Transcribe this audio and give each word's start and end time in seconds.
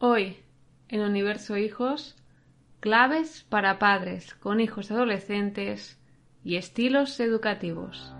Hoy, 0.00 0.36
en 0.88 1.00
Universo 1.00 1.56
Hijos, 1.56 2.14
claves 2.78 3.44
para 3.48 3.80
padres 3.80 4.32
con 4.34 4.60
hijos 4.60 4.92
adolescentes 4.92 5.98
y 6.44 6.54
estilos 6.54 7.18
educativos. 7.18 8.14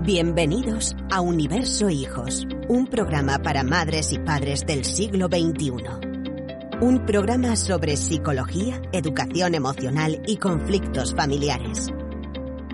Bienvenidos 0.00 0.96
a 1.12 1.20
Universo 1.20 1.90
Hijos, 1.90 2.44
un 2.68 2.88
programa 2.88 3.38
para 3.38 3.62
madres 3.62 4.12
y 4.12 4.18
padres 4.18 4.66
del 4.66 4.84
siglo 4.84 5.28
XXI. 5.28 5.74
Un 6.80 7.06
programa 7.06 7.54
sobre 7.54 7.96
psicología, 7.96 8.82
educación 8.92 9.54
emocional 9.54 10.24
y 10.26 10.38
conflictos 10.38 11.14
familiares. 11.14 11.92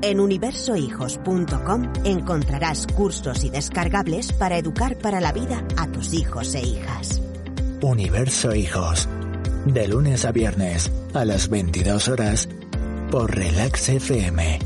En 0.01 0.21
universohijos.com 0.21 1.93
encontrarás 2.07 2.87
cursos 2.87 3.45
y 3.45 3.51
descargables 3.51 4.33
para 4.33 4.57
educar 4.57 4.97
para 4.97 5.21
la 5.21 5.33
vida 5.33 5.63
a 5.77 5.87
tus 5.93 6.15
hijos 6.15 6.55
e 6.55 6.63
hijas. 6.63 7.28
Universo 7.83 8.55
Hijos. 8.55 9.09
De 9.65 9.87
lunes 9.87 10.25
a 10.25 10.33
viernes 10.33 10.91
a 11.15 11.25
las 11.25 11.49
22 11.49 12.09
horas 12.09 12.49
por 13.11 13.37
Relax 13.37 13.89
FM. 13.89 14.59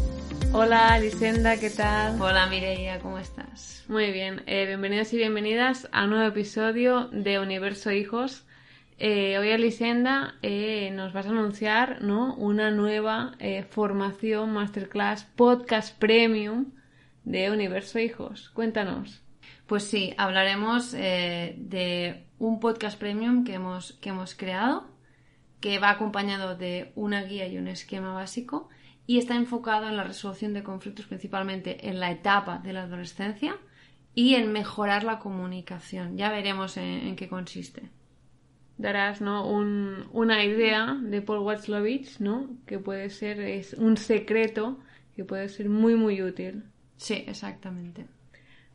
Hola, 0.53 0.99
Lisenda, 0.99 1.59
¿qué 1.59 1.69
tal? 1.69 2.21
Hola, 2.21 2.47
Mireia, 2.47 3.01
¿cómo 3.01 3.19
estás? 3.19 3.85
Muy 3.89 4.13
bien, 4.13 4.43
eh, 4.47 4.67
bienvenidos 4.67 5.13
y 5.13 5.19
bienvenidas 5.19 5.89
a 5.93 6.05
un 6.05 6.11
nuevo 6.11 6.27
episodio 6.27 7.09
de 7.13 7.39
Universo 7.39 7.91
Hijos. 7.91 8.47
Eh, 8.99 9.37
hoy, 9.39 9.49
Elisenda, 9.49 10.37
eh, 10.41 10.91
nos 10.93 11.13
vas 11.13 11.27
a 11.27 11.31
anunciar 11.31 12.01
¿no? 12.01 12.35
una 12.37 12.71
nueva 12.71 13.33
eh, 13.41 13.65
formación, 13.69 14.53
masterclass, 14.53 15.25
podcast 15.37 15.99
premium 15.99 16.73
de 17.25 17.51
Universo 17.51 17.99
Hijos. 17.99 18.51
Cuéntanos. 18.55 19.23
Pues 19.73 19.85
sí, 19.85 20.13
hablaremos 20.19 20.93
eh, 20.93 21.55
de 21.57 22.27
un 22.43 22.59
podcast 22.59 22.99
premium 22.99 23.45
que 23.45 23.55
hemos, 23.55 23.93
que 24.01 24.09
hemos 24.09 24.35
creado, 24.35 24.85
que 25.61 25.79
va 25.79 25.91
acompañado 25.91 26.57
de 26.57 26.91
una 26.97 27.23
guía 27.23 27.47
y 27.47 27.57
un 27.57 27.69
esquema 27.69 28.13
básico 28.13 28.69
y 29.07 29.19
está 29.19 29.37
enfocado 29.37 29.89
en 29.89 29.97
la 29.97 30.03
resolución 30.03 30.53
de 30.53 30.65
conflictos 30.65 31.07
principalmente 31.07 31.89
en 31.89 32.01
la 32.01 32.11
etapa 32.11 32.59
de 32.59 32.73
la 32.73 32.83
adolescencia 32.83 33.57
y 34.17 34.35
en 34.35 34.51
mejorar 34.51 35.05
la 35.05 35.21
comunicación. 35.21 36.17
Ya 36.17 36.33
veremos 36.33 36.77
en, 36.79 37.07
en 37.07 37.15
qué 37.15 37.29
consiste. 37.29 37.91
Darás 38.77 39.21
¿no? 39.21 39.49
un, 39.49 40.09
una 40.13 40.45
idea 40.45 40.99
de 41.01 41.23
Paul 41.23 41.45
Watzlawick, 41.45 42.19
¿no? 42.19 42.57
que 42.67 42.81
puede 42.81 43.09
ser 43.11 43.39
es 43.39 43.75
un 43.75 43.97
secreto 43.97 44.81
que 45.15 45.25
puede 45.25 45.49
ser 45.49 45.69
muy 45.69 45.95
muy 45.95 46.21
útil. 46.23 46.65
Sí, 46.97 47.23
exactamente. 47.25 48.07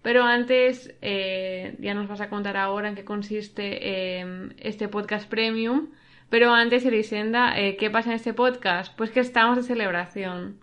Pero 0.02 0.24
antes, 0.24 0.94
eh, 1.02 1.76
ya 1.80 1.94
nos 1.94 2.08
vas 2.08 2.22
a 2.22 2.30
contar 2.30 2.58
ahora 2.58 2.90
en 2.90 2.96
qué 2.96 3.04
consiste 3.04 3.80
eh, 4.20 4.50
este 4.58 4.88
podcast 4.88 5.28
premium. 5.30 5.90
Pero 6.30 6.54
antes, 6.54 6.86
Elisenda, 6.86 7.58
eh, 7.60 7.78
¿qué 7.78 7.90
pasa 7.90 8.10
en 8.10 8.16
este 8.16 8.34
podcast? 8.34 8.96
Pues 8.96 9.12
que 9.12 9.20
estamos 9.20 9.58
de 9.58 9.64
celebración. 9.64 10.60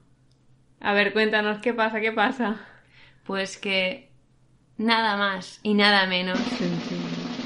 A 0.81 0.93
ver, 0.93 1.13
cuéntanos, 1.13 1.59
¿qué 1.59 1.73
pasa? 1.73 2.01
¿Qué 2.01 2.13
pasa? 2.13 2.61
Pues 3.25 3.57
que 3.57 4.11
nada 4.77 5.17
más 5.17 5.61
y 5.63 5.75
nada 5.75 6.07
menos 6.07 6.39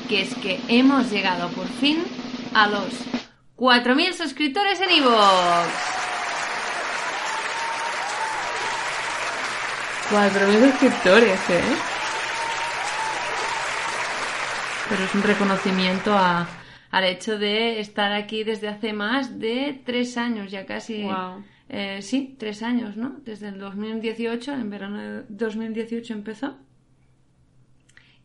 que 0.09 0.23
es 0.23 0.35
que 0.37 0.59
hemos 0.69 1.11
llegado 1.11 1.51
por 1.51 1.67
fin 1.67 2.03
a 2.55 2.67
los 2.69 2.89
4.000 3.57 4.13
suscriptores 4.15 4.81
en 4.81 4.91
iVoox. 4.91 5.98
4.000 10.11 10.71
suscriptores, 10.71 11.51
¿eh? 11.51 11.63
Pero 14.89 15.05
es 15.05 15.15
un 15.15 15.23
reconocimiento 15.23 16.15
a, 16.15 16.49
al 16.91 17.05
hecho 17.05 17.39
de 17.39 17.81
estar 17.81 18.13
aquí 18.13 18.43
desde 18.43 18.69
hace 18.69 18.95
más 18.95 19.39
de 19.39 19.83
tres 19.85 20.17
años, 20.17 20.51
ya 20.51 20.65
casi. 20.65 21.03
Wow. 21.03 21.45
Eh, 21.69 22.01
sí, 22.01 22.37
tres 22.39 22.63
años, 22.63 22.97
¿no? 22.97 23.17
Desde 23.27 23.49
el 23.49 23.59
2018, 23.59 24.55
en 24.55 24.71
verano 24.71 24.99
de 24.99 25.25
2018 25.29 26.15
empezó. 26.15 26.57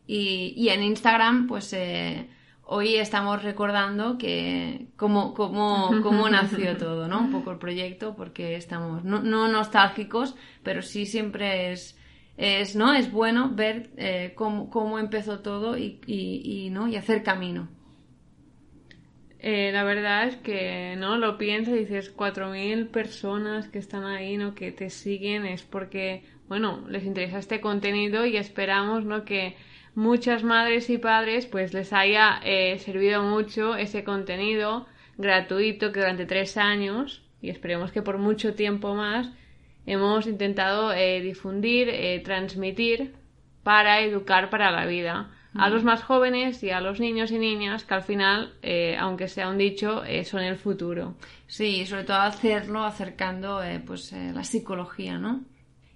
Y, 0.06 0.54
y 0.56 0.70
en 0.70 0.82
Instagram, 0.82 1.46
pues 1.46 1.70
eh, 1.74 2.28
hoy 2.66 2.96
estamos 2.96 3.42
recordando 3.42 4.18
que 4.18 4.86
cómo, 4.96 5.34
cómo, 5.34 5.90
cómo 6.02 6.28
nació 6.28 6.76
todo, 6.78 7.08
¿no? 7.08 7.20
Un 7.20 7.30
poco 7.30 7.50
el 7.50 7.58
proyecto, 7.58 8.14
porque 8.16 8.56
estamos 8.56 9.04
no, 9.04 9.22
no 9.22 9.48
nostálgicos, 9.48 10.34
pero 10.62 10.82
sí 10.82 11.06
siempre 11.06 11.72
es, 11.72 11.98
es, 12.36 12.76
¿no? 12.76 12.94
es 12.94 13.10
bueno 13.10 13.50
ver 13.54 13.90
eh, 13.96 14.32
cómo, 14.34 14.70
cómo 14.70 14.98
empezó 14.98 15.40
todo 15.40 15.76
y, 15.76 16.00
y, 16.06 16.66
y, 16.66 16.70
¿no? 16.70 16.88
y 16.88 16.96
hacer 16.96 17.22
camino. 17.22 17.68
Eh, 19.46 19.72
la 19.72 19.84
verdad 19.84 20.26
es 20.26 20.36
que 20.36 20.96
no 20.96 21.18
lo 21.18 21.36
piensas 21.36 21.74
y 21.74 21.80
dices 21.80 22.16
4.000 22.16 22.88
personas 22.88 23.68
que 23.68 23.78
están 23.78 24.04
ahí, 24.06 24.38
¿no? 24.38 24.54
que 24.54 24.72
te 24.72 24.88
siguen, 24.88 25.44
es 25.44 25.62
porque, 25.62 26.24
bueno, 26.48 26.82
les 26.88 27.04
interesa 27.04 27.38
este 27.38 27.60
contenido 27.60 28.24
y 28.24 28.38
esperamos, 28.38 29.04
¿no? 29.04 29.26
que 29.26 29.54
muchas 29.94 30.42
madres 30.42 30.90
y 30.90 30.98
padres 30.98 31.46
pues 31.46 31.72
les 31.72 31.92
haya 31.92 32.40
eh, 32.44 32.78
servido 32.78 33.22
mucho 33.22 33.76
ese 33.76 34.04
contenido 34.04 34.86
gratuito 35.16 35.92
que 35.92 36.00
durante 36.00 36.26
tres 36.26 36.56
años 36.56 37.22
y 37.40 37.50
esperemos 37.50 37.92
que 37.92 38.02
por 38.02 38.18
mucho 38.18 38.54
tiempo 38.54 38.94
más 38.94 39.30
hemos 39.86 40.26
intentado 40.26 40.92
eh, 40.92 41.20
difundir, 41.20 41.88
eh, 41.88 42.20
transmitir 42.24 43.14
para 43.62 44.00
educar 44.00 44.50
para 44.50 44.70
la 44.70 44.86
vida 44.86 45.30
a 45.56 45.70
los 45.70 45.84
más 45.84 46.02
jóvenes 46.02 46.62
y 46.62 46.70
a 46.70 46.80
los 46.80 46.98
niños 46.98 47.30
y 47.30 47.38
niñas 47.38 47.84
que 47.84 47.94
al 47.94 48.02
final, 48.02 48.54
eh, 48.62 48.96
aunque 48.98 49.28
sea 49.28 49.48
un 49.48 49.58
dicho, 49.58 50.04
eh, 50.04 50.24
son 50.24 50.42
el 50.42 50.56
futuro. 50.56 51.14
Sí, 51.46 51.86
sobre 51.86 52.04
todo 52.04 52.18
hacerlo 52.18 52.84
acercando 52.84 53.62
eh, 53.62 53.80
pues 53.84 54.12
la 54.12 54.42
psicología, 54.42 55.18
¿no? 55.18 55.44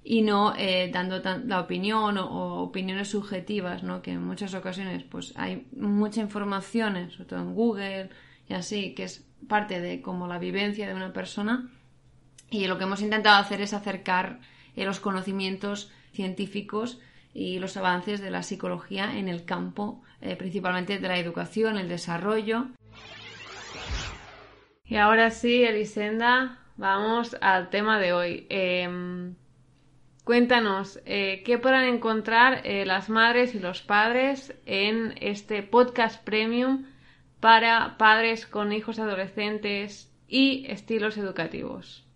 Y 0.05 0.23
no 0.23 0.55
eh, 0.57 0.91
dando 0.93 1.21
la 1.45 1.61
opinión 1.61 2.19
o, 2.19 2.27
o, 2.27 2.63
opiniones 2.63 3.09
subjetivas, 3.09 3.83
¿no? 3.83 4.01
Que 4.03 4.13
en 4.13 4.25
muchas 4.25 4.55
ocasiones 4.55 5.05
pues 5.05 5.33
hay 5.37 5.67
mucha 5.73 6.21
información, 6.21 7.11
sobre 7.11 7.25
todo 7.25 7.41
en 7.41 7.55
Google 7.55 8.11
y 8.49 8.55
así, 8.55 8.95
que 8.95 9.05
es 9.05 9.27
parte 9.49 9.81
de 9.81 10.01
como 10.01 10.27
la 10.27 10.39
vivencia 10.39 10.89
de 10.89 10.95
una 10.95 11.13
persona 11.13 11.71
y 12.51 12.67
lo 12.67 12.79
que 12.79 12.85
hemos 12.85 13.03
intentado 13.03 13.37
hacer 13.37 13.61
es 13.61 13.75
acercar 13.75 14.41
eh, 14.75 14.85
los 14.85 15.01
conocimientos 15.01 15.93
científicos 16.13 17.01
y 17.35 17.59
los 17.59 17.77
avances 17.77 18.21
de 18.21 18.31
la 18.31 18.43
psicología 18.43 19.19
en 19.19 19.29
el 19.29 19.45
campo, 19.45 20.03
eh, 20.21 20.35
principalmente 20.35 20.99
de 20.99 21.09
la 21.09 21.19
educación, 21.19 21.77
el 21.77 21.89
desarrollo. 21.89 22.69
Y 24.87 24.97
ahora 24.97 25.31
sí, 25.31 25.63
Elisenda, 25.63 26.59
vamos 26.77 27.37
al 27.43 27.69
tema 27.69 27.99
de 27.99 28.13
hoy. 28.15 28.47
Eh, 28.49 29.35
Cuéntanos, 30.29 31.01
eh, 31.07 31.43
¿qué 31.43 31.57
podrán 31.57 31.87
encontrar 31.87 32.61
eh, 32.65 32.85
las 32.85 33.09
madres 33.09 33.55
y 33.55 33.61
los 33.61 33.81
padres 33.81 34.55
en 34.67 35.15
este 35.23 35.63
podcast 35.63 36.23
premium 36.23 36.85
para 37.41 37.97
padres 37.97 38.45
con 38.45 38.75
hijos 38.75 38.99
adolescentes 38.99 40.13
y 40.29 40.67
estilos 40.69 41.17
educativos? 41.17 42.07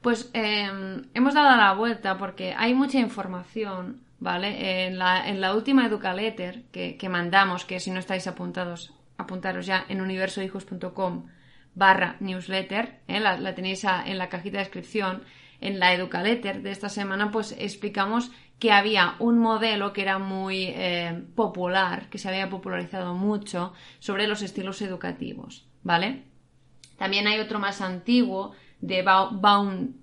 Pues 0.00 0.30
eh, 0.32 0.70
hemos 1.12 1.34
dado 1.34 1.54
la 1.58 1.74
vuelta 1.74 2.16
porque 2.16 2.54
hay 2.56 2.72
mucha 2.72 2.98
información, 2.98 4.00
¿vale? 4.20 4.86
En 4.86 4.98
la, 4.98 5.54
última 5.54 5.84
Educaletter 5.84 6.62
que, 6.72 6.96
que, 6.96 7.08
mandamos, 7.10 7.66
que 7.66 7.78
si 7.78 7.90
no 7.90 7.98
estáis 7.98 8.26
apuntados, 8.26 8.94
apuntaros 9.18 9.66
ya 9.66 9.84
en 9.90 10.00
universohijos.com 10.00 11.26
barra 11.74 12.16
newsletter, 12.20 13.00
¿eh? 13.06 13.20
la, 13.20 13.54
tenéis 13.54 13.84
en 13.84 14.16
la 14.16 14.30
cajita 14.30 14.56
de 14.56 14.64
descripción 14.64 15.24
en 15.60 15.78
la 15.78 15.92
Educaletter 15.92 16.62
de 16.62 16.70
esta 16.70 16.88
semana, 16.88 17.30
pues 17.30 17.54
explicamos 17.58 18.30
que 18.58 18.72
había 18.72 19.16
un 19.18 19.38
modelo 19.38 19.92
que 19.92 20.02
era 20.02 20.18
muy 20.18 20.64
eh, 20.64 21.24
popular, 21.34 22.08
que 22.08 22.18
se 22.18 22.28
había 22.28 22.48
popularizado 22.48 23.14
mucho 23.14 23.72
sobre 23.98 24.26
los 24.26 24.42
estilos 24.42 24.80
educativos, 24.82 25.66
¿vale? 25.82 26.24
También 26.96 27.26
hay 27.26 27.40
otro 27.40 27.58
más 27.58 27.80
antiguo 27.80 28.52
de 28.80 29.02
Baum, 29.02 29.94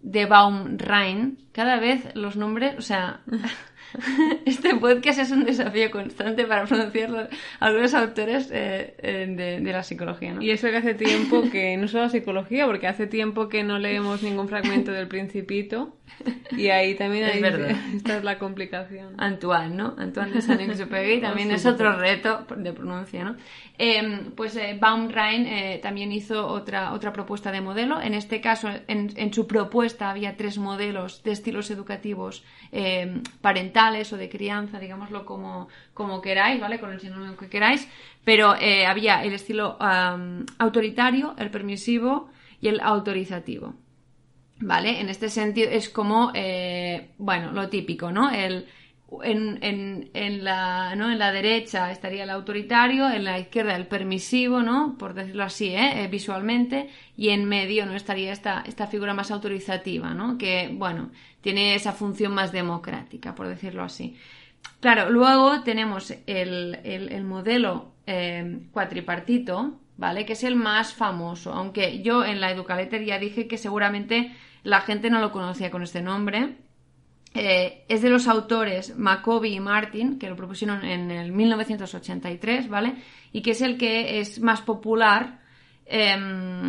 de 0.00 0.26
Baumrein. 0.26 1.48
Cada 1.52 1.78
vez 1.80 2.14
los 2.14 2.36
nombres, 2.36 2.76
o 2.78 2.82
sea, 2.82 3.22
este 4.44 4.74
podcast 4.76 5.18
es 5.18 5.30
un 5.30 5.44
desafío 5.44 5.90
constante 5.90 6.44
para 6.44 6.64
pronunciar 6.64 7.30
algunos 7.60 7.94
autores 7.94 8.50
eh, 8.52 8.94
de, 9.00 9.60
de, 9.60 9.72
la 9.72 9.82
psicología. 9.82 10.34
¿no? 10.34 10.42
Y 10.42 10.50
eso 10.50 10.68
que 10.68 10.76
hace 10.76 10.94
tiempo 10.94 11.42
que, 11.50 11.76
no 11.76 11.88
solo 11.88 12.08
psicología, 12.08 12.66
porque 12.66 12.86
hace 12.86 13.06
tiempo 13.06 13.48
que 13.48 13.62
no 13.62 13.78
leemos 13.78 14.22
ningún 14.22 14.48
fragmento 14.48 14.92
del 14.92 15.08
Principito. 15.08 15.96
Y 16.56 16.68
ahí 16.68 16.94
también 16.94 17.24
hay, 17.30 17.42
es 17.42 17.76
esta 17.96 18.18
es 18.18 18.24
la 18.24 18.38
complicación. 18.38 19.14
Antoine, 19.18 19.74
¿no? 19.74 19.94
Antoine 19.98 20.32
de 20.32 20.42
Saint-Exupéry 20.42 21.20
también 21.20 21.50
es 21.50 21.66
otro 21.66 21.96
reto 21.96 22.46
de 22.56 22.72
pronuncia, 22.72 23.24
¿no? 23.24 23.36
Eh, 23.76 24.30
pues 24.36 24.54
eh, 24.56 24.76
Baumrein 24.80 25.46
eh, 25.46 25.80
también 25.82 26.12
hizo 26.12 26.46
otra, 26.46 26.92
otra 26.92 27.12
propuesta 27.12 27.50
de 27.50 27.60
modelo. 27.60 28.00
En 28.00 28.14
este 28.14 28.40
caso, 28.40 28.68
en, 28.86 29.10
en 29.16 29.32
su 29.32 29.46
propuesta 29.46 30.10
había 30.10 30.36
tres 30.36 30.58
modelos 30.58 31.22
de 31.22 31.32
estilos 31.32 31.70
educativos 31.70 32.44
parentales 33.40 33.83
o 34.12 34.16
de 34.16 34.28
crianza, 34.28 34.78
digámoslo 34.78 35.26
como, 35.26 35.68
como 35.92 36.22
queráis, 36.22 36.60
¿vale? 36.60 36.80
Con 36.80 36.92
el 36.92 37.00
sinónimo 37.00 37.36
que 37.36 37.48
queráis, 37.48 37.86
pero 38.24 38.56
eh, 38.56 38.86
había 38.86 39.22
el 39.22 39.32
estilo 39.34 39.76
autoritario, 40.58 41.34
el 41.38 41.50
permisivo 41.50 42.30
y 42.60 42.68
el 42.68 42.80
autorizativo. 42.80 43.74
¿Vale? 44.60 45.00
En 45.00 45.08
este 45.08 45.28
sentido 45.28 45.68
es 45.68 45.90
como, 45.90 46.30
eh, 46.32 47.10
bueno, 47.18 47.52
lo 47.52 47.68
típico, 47.68 48.12
¿no? 48.12 48.30
El, 48.30 48.66
en, 49.22 50.10
en, 50.12 50.44
la, 50.44 50.94
¿no? 50.96 51.10
en 51.10 51.18
la 51.18 51.32
derecha 51.32 51.90
estaría 51.90 52.24
el 52.24 52.30
autoritario, 52.30 53.10
en 53.10 53.24
la 53.24 53.38
izquierda 53.38 53.76
el 53.76 53.86
permisivo, 53.86 54.62
¿no? 54.62 54.96
Por 54.98 55.14
decirlo 55.14 55.44
así, 55.44 55.68
¿eh? 55.68 56.02
¿eh? 56.02 56.08
visualmente, 56.08 56.88
y 57.16 57.28
en 57.28 57.44
medio 57.44 57.86
no 57.86 57.94
estaría 57.94 58.32
esta, 58.32 58.64
esta 58.66 58.86
figura 58.86 59.14
más 59.14 59.30
autorizativa, 59.30 60.14
¿no? 60.14 60.38
Que, 60.38 60.70
bueno, 60.72 61.10
tiene 61.40 61.74
esa 61.74 61.92
función 61.92 62.32
más 62.32 62.52
democrática, 62.52 63.34
por 63.34 63.48
decirlo 63.48 63.82
así. 63.82 64.16
Claro, 64.80 65.10
luego 65.10 65.62
tenemos 65.62 66.12
el, 66.26 66.78
el, 66.84 67.24
modelo 67.24 67.92
eh, 68.06 68.60
cuatripartito, 68.72 69.80
¿vale? 69.96 70.26
Que 70.26 70.34
es 70.34 70.44
el 70.44 70.56
más 70.56 70.94
famoso, 70.94 71.52
aunque 71.52 72.02
yo 72.02 72.24
en 72.24 72.40
la 72.40 72.50
Educaletter 72.50 73.04
ya 73.04 73.18
dije 73.18 73.46
que 73.46 73.58
seguramente 73.58 74.34
la 74.62 74.80
gente 74.80 75.10
no 75.10 75.20
lo 75.20 75.32
conocía 75.32 75.70
con 75.70 75.82
este 75.82 76.02
nombre, 76.02 76.56
eh, 77.34 77.84
es 77.88 78.00
de 78.00 78.10
los 78.10 78.28
autores 78.28 78.96
Macoby 78.96 79.54
y 79.54 79.60
Martin, 79.60 80.20
que 80.20 80.28
lo 80.28 80.36
propusieron 80.36 80.84
en 80.84 81.10
el 81.10 81.32
1983, 81.32 82.68
¿vale? 82.68 82.94
Y 83.32 83.42
que 83.42 83.50
es 83.50 83.60
el 83.60 83.76
que 83.76 84.20
es 84.20 84.40
más 84.40 84.60
popular. 84.60 85.40
Em, 85.84 86.68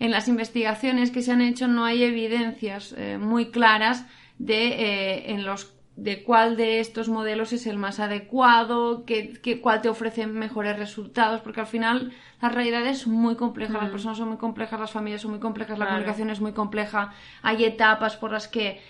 en 0.00 0.10
las 0.10 0.26
investigaciones 0.26 1.12
que 1.12 1.22
se 1.22 1.30
han 1.30 1.40
hecho 1.40 1.68
no 1.68 1.84
hay 1.84 2.02
evidencias 2.02 2.92
eh, 2.98 3.16
muy 3.18 3.52
claras 3.52 4.04
de 4.38 4.66
eh, 4.66 5.30
en 5.30 5.44
los 5.44 5.72
de 5.96 6.22
cuál 6.22 6.56
de 6.56 6.80
estos 6.80 7.08
modelos 7.08 7.52
es 7.52 7.66
el 7.66 7.76
más 7.76 8.00
adecuado, 8.00 9.04
que, 9.04 9.60
cuál 9.60 9.82
te 9.82 9.88
ofrece 9.88 10.26
mejores 10.26 10.78
resultados, 10.78 11.40
porque 11.42 11.60
al 11.60 11.66
final 11.66 12.12
la 12.40 12.48
realidad 12.48 12.86
es 12.86 13.06
muy 13.06 13.36
compleja, 13.36 13.74
las 13.74 13.88
mm. 13.88 13.92
personas 13.92 14.18
son 14.18 14.28
muy 14.28 14.38
complejas, 14.38 14.80
las 14.80 14.90
familias 14.90 15.20
son 15.20 15.32
muy 15.32 15.40
complejas, 15.40 15.78
la 15.78 15.86
comunicación 15.86 16.30
es 16.30 16.40
muy 16.40 16.52
compleja, 16.52 17.12
hay 17.42 17.64
etapas 17.64 18.16
por 18.16 18.32
las 18.32 18.48
que 18.48 18.80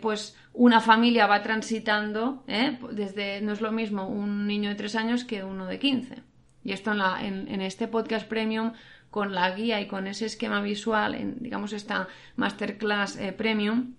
pues 0.00 0.36
una 0.52 0.80
familia 0.80 1.26
va 1.26 1.42
transitando, 1.42 2.42
¿eh? 2.48 2.78
desde 2.90 3.40
no 3.40 3.52
es 3.52 3.60
lo 3.60 3.70
mismo 3.70 4.08
un 4.08 4.46
niño 4.46 4.70
de 4.70 4.76
tres 4.76 4.96
años 4.96 5.24
que 5.24 5.44
uno 5.44 5.66
de 5.66 5.78
15. 5.78 6.22
Y 6.64 6.72
esto 6.72 6.92
en, 6.92 6.98
la, 6.98 7.24
en, 7.24 7.60
este 7.62 7.88
podcast 7.88 8.28
premium, 8.28 8.72
con 9.10 9.34
la 9.34 9.50
guía 9.52 9.80
y 9.80 9.86
con 9.86 10.06
ese 10.06 10.26
esquema 10.26 10.60
visual, 10.60 11.14
en, 11.14 11.42
digamos 11.42 11.72
esta 11.72 12.08
masterclass 12.36 13.16
eh, 13.16 13.32
premium, 13.32 13.94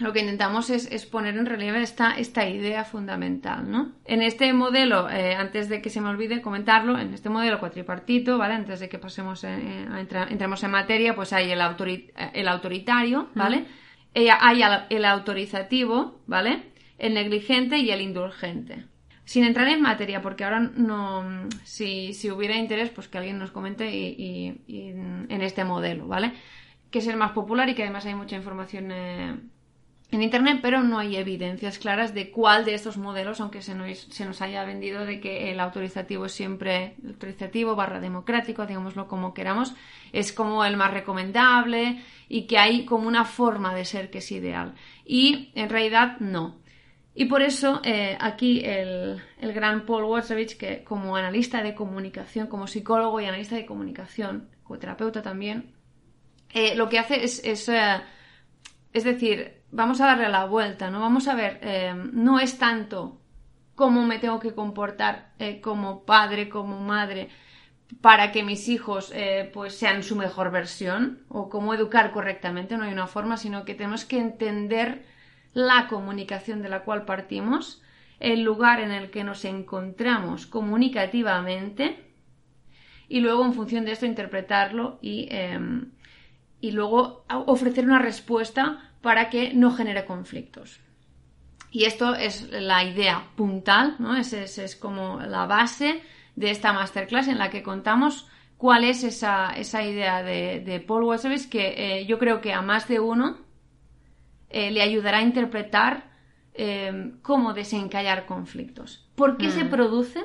lo 0.00 0.12
que 0.12 0.20
intentamos 0.20 0.70
es, 0.70 1.06
poner 1.06 1.36
en 1.36 1.46
relieve 1.46 1.82
esta, 1.82 2.12
esta 2.18 2.48
idea 2.48 2.84
fundamental, 2.84 3.70
¿no? 3.70 3.92
En 4.04 4.22
este 4.22 4.52
modelo, 4.52 5.10
eh, 5.10 5.34
antes 5.34 5.68
de 5.68 5.82
que 5.82 5.90
se 5.90 6.00
me 6.00 6.08
olvide 6.08 6.40
comentarlo, 6.40 6.98
en 6.98 7.12
este 7.12 7.28
modelo 7.28 7.60
cuatripartito, 7.60 8.38
¿vale? 8.38 8.54
Antes 8.54 8.80
de 8.80 8.88
que 8.88 8.98
pasemos, 8.98 9.44
entremos 9.44 10.62
en 10.64 10.70
materia, 10.70 11.14
pues 11.14 11.32
hay 11.32 11.50
el, 11.50 11.60
el 12.32 12.48
autoritario, 12.48 13.28
¿vale? 13.34 13.66
hay 14.14 14.62
el 14.88 15.04
autorizativo, 15.04 16.20
¿vale? 16.26 16.72
El 16.98 17.14
negligente 17.14 17.78
y 17.78 17.90
el 17.90 18.00
indulgente. 18.00 18.86
Sin 19.24 19.44
entrar 19.44 19.68
en 19.68 19.80
materia, 19.80 20.20
porque 20.22 20.44
ahora 20.44 20.58
no. 20.58 21.48
Si, 21.62 22.12
hubiera 22.30 22.56
interés, 22.56 22.90
pues 22.90 23.06
que 23.06 23.18
alguien 23.18 23.38
nos 23.38 23.52
comente 23.52 23.88
y, 23.94 24.60
en 24.66 25.42
este 25.42 25.62
modelo, 25.64 26.08
¿vale? 26.08 26.32
Que 26.90 26.98
es 26.98 27.06
el 27.06 27.16
más 27.16 27.30
popular 27.32 27.68
y 27.68 27.74
que 27.74 27.84
además 27.84 28.06
hay 28.06 28.16
mucha 28.16 28.34
información 28.34 28.90
eh, 28.90 29.36
en 30.12 30.22
internet, 30.22 30.58
pero 30.60 30.82
no 30.82 30.98
hay 30.98 31.16
evidencias 31.16 31.78
claras 31.78 32.14
de 32.14 32.30
cuál 32.30 32.64
de 32.64 32.74
estos 32.74 32.96
modelos, 32.96 33.40
aunque 33.40 33.62
se 33.62 33.74
nos, 33.74 33.98
se 33.98 34.24
nos 34.24 34.42
haya 34.42 34.64
vendido 34.64 35.06
de 35.06 35.20
que 35.20 35.52
el 35.52 35.60
autorizativo 35.60 36.26
es 36.26 36.32
siempre 36.32 36.96
el 37.02 37.10
autorizativo 37.10 37.76
barra 37.76 38.00
democrático, 38.00 38.66
digámoslo 38.66 39.06
como 39.06 39.34
queramos, 39.34 39.74
es 40.12 40.32
como 40.32 40.64
el 40.64 40.76
más 40.76 40.92
recomendable 40.92 42.02
y 42.28 42.46
que 42.48 42.58
hay 42.58 42.84
como 42.84 43.06
una 43.06 43.24
forma 43.24 43.72
de 43.74 43.84
ser 43.84 44.10
que 44.10 44.18
es 44.18 44.32
ideal. 44.32 44.74
Y 45.04 45.52
en 45.54 45.68
realidad 45.68 46.18
no. 46.18 46.60
Y 47.14 47.26
por 47.26 47.42
eso 47.42 47.80
eh, 47.84 48.16
aquí 48.20 48.62
el, 48.64 49.22
gran 49.40 49.84
Paul 49.86 50.04
Watzlawick, 50.04 50.56
que 50.56 50.82
como 50.82 51.16
analista 51.16 51.62
de 51.62 51.74
comunicación, 51.74 52.48
como 52.48 52.66
psicólogo 52.66 53.20
y 53.20 53.26
analista 53.26 53.56
de 53.56 53.66
comunicación, 53.66 54.48
como 54.64 54.78
terapeuta 54.78 55.22
también, 55.22 55.72
eh, 56.52 56.74
lo 56.74 56.88
que 56.88 56.98
hace 56.98 57.22
es, 57.22 57.44
es, 57.44 57.68
eh, 57.68 58.00
es 58.92 59.04
decir, 59.04 59.59
vamos 59.72 60.00
a 60.00 60.06
darle 60.06 60.28
la 60.28 60.46
vuelta, 60.46 60.90
¿no? 60.90 61.00
Vamos 61.00 61.28
a 61.28 61.34
ver, 61.34 61.58
eh, 61.62 61.94
no 62.12 62.40
es 62.40 62.58
tanto 62.58 63.20
cómo 63.74 64.04
me 64.04 64.18
tengo 64.18 64.40
que 64.40 64.54
comportar 64.54 65.32
eh, 65.38 65.60
como 65.60 66.04
padre, 66.04 66.48
como 66.48 66.80
madre, 66.80 67.30
para 68.00 68.30
que 68.30 68.42
mis 68.42 68.68
hijos 68.68 69.10
eh, 69.14 69.50
pues 69.52 69.74
sean 69.74 70.02
su 70.02 70.16
mejor 70.16 70.50
versión 70.50 71.24
o 71.28 71.48
cómo 71.48 71.74
educar 71.74 72.12
correctamente, 72.12 72.76
no 72.76 72.84
hay 72.84 72.92
una 72.92 73.06
forma, 73.06 73.36
sino 73.36 73.64
que 73.64 73.74
tenemos 73.74 74.04
que 74.04 74.18
entender 74.18 75.04
la 75.54 75.88
comunicación 75.88 76.62
de 76.62 76.68
la 76.68 76.84
cual 76.84 77.04
partimos, 77.04 77.82
el 78.20 78.42
lugar 78.42 78.80
en 78.80 78.92
el 78.92 79.10
que 79.10 79.24
nos 79.24 79.44
encontramos 79.44 80.46
comunicativamente 80.46 82.12
y 83.08 83.20
luego 83.20 83.44
en 83.44 83.54
función 83.54 83.84
de 83.84 83.92
esto 83.92 84.06
interpretarlo 84.06 84.98
y, 85.00 85.26
em, 85.30 85.90
y 86.60 86.72
luego 86.72 87.24
ofrecer 87.46 87.86
una 87.86 87.98
respuesta 87.98 88.89
para 89.00 89.30
que 89.30 89.54
no 89.54 89.72
genere 89.72 90.04
conflictos. 90.04 90.80
Y 91.70 91.84
esto 91.84 92.14
es 92.14 92.50
la 92.50 92.84
idea 92.84 93.28
puntal, 93.36 93.96
¿no? 93.98 94.16
Esa 94.16 94.42
es, 94.42 94.76
como 94.76 95.20
la 95.20 95.46
base 95.46 96.02
de 96.34 96.50
esta 96.50 96.72
masterclass 96.72 97.28
en 97.28 97.38
la 97.38 97.50
que 97.50 97.62
contamos 97.62 98.28
cuál 98.56 98.84
es 98.84 99.04
esa, 99.04 99.54
idea 99.84 100.22
de, 100.22 100.84
Paul 100.86 101.04
Watzlawick 101.04 101.48
que 101.48 102.00
eh, 102.00 102.06
yo 102.06 102.18
creo 102.18 102.40
que 102.40 102.52
a 102.52 102.60
más 102.60 102.88
de 102.88 102.98
uno 102.98 103.38
eh, 104.48 104.70
le 104.70 104.82
ayudará 104.82 105.18
a 105.18 105.22
interpretar 105.22 106.10
eh, 106.54 107.12
cómo 107.22 107.54
desencallar 107.54 108.26
conflictos. 108.26 109.08
¿Por 109.14 109.36
qué 109.36 109.50
se 109.50 109.64
mm. 109.64 109.70
producen? 109.70 110.24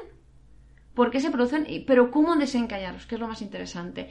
¿Por 0.95 1.12
qué 1.12 1.19
se 1.19 1.30
producen? 1.30 1.68
Pero 1.86 2.10
cómo 2.10 2.36
desencallarlos, 2.36 3.06
que 3.06 3.16
es 3.16 3.22
lo 3.22 3.27
más 3.27 3.42
interesante. 3.42 4.10